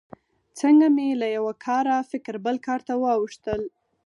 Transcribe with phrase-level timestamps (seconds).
[0.59, 3.61] څنګه مې له یوه کاره فکر بل کار ته واوښتل.